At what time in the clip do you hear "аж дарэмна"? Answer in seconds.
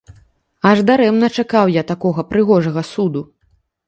0.69-1.29